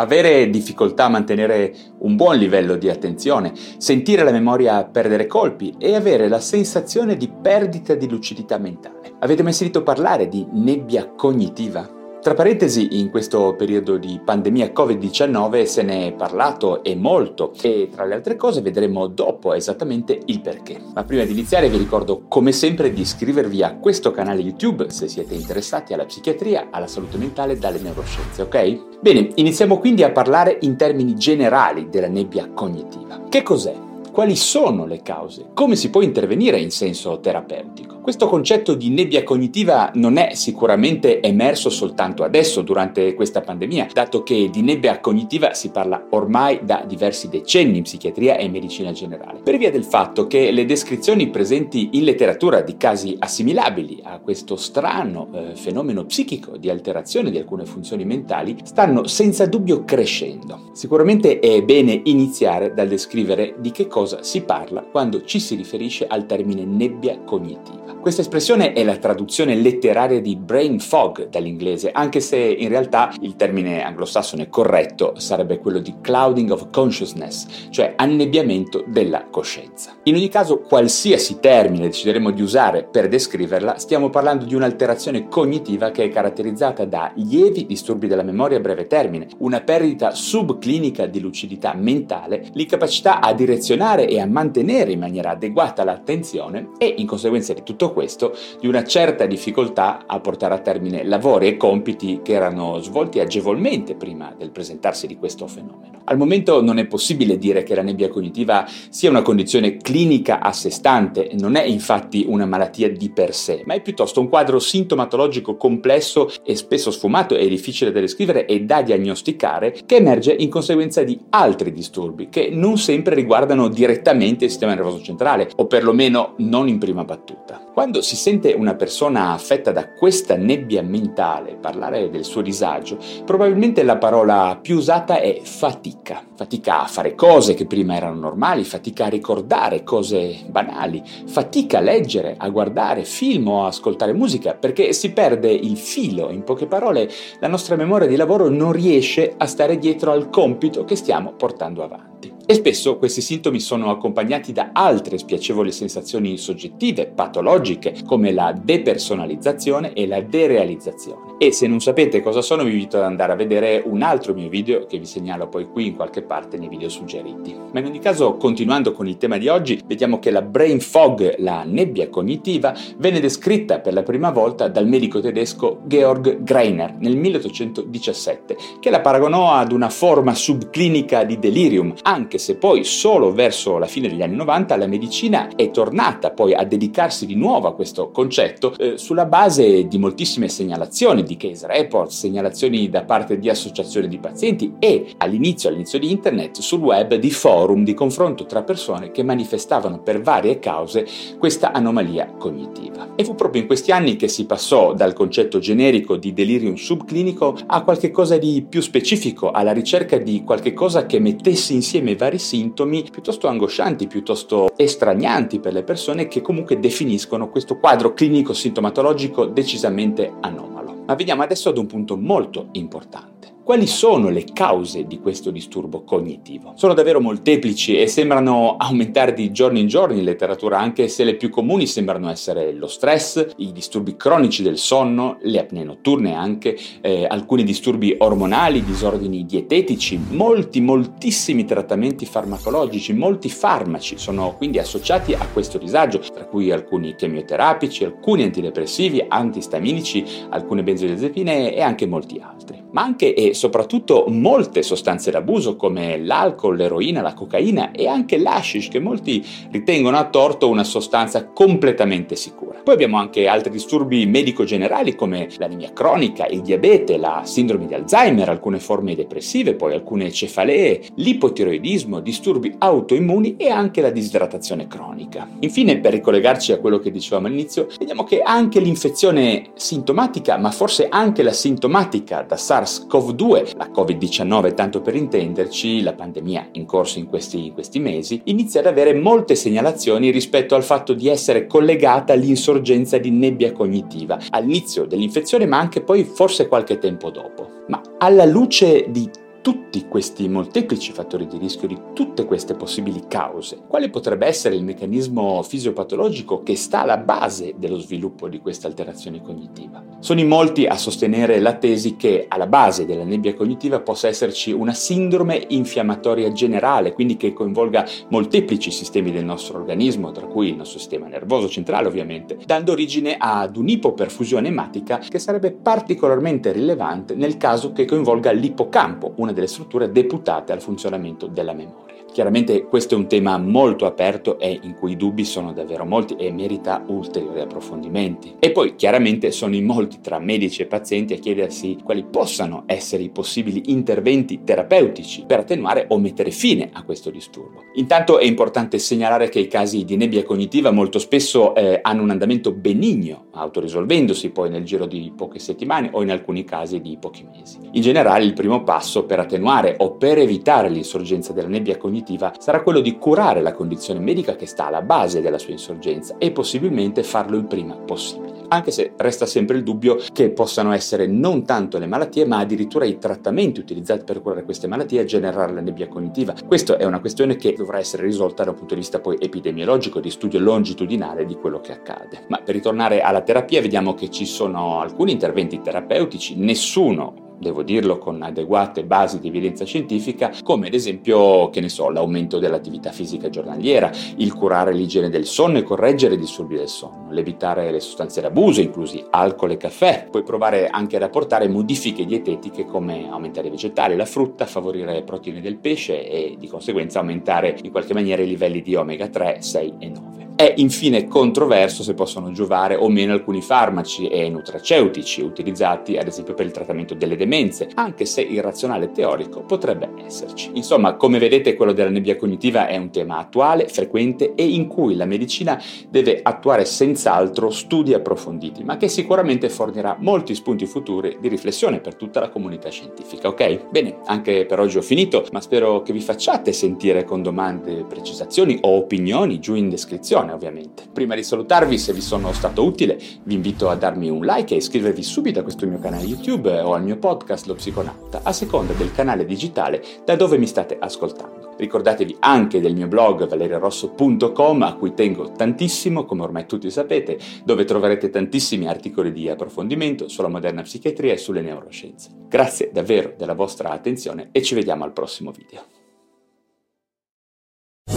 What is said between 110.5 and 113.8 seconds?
sé stante, non è infatti una malattia di per sé, ma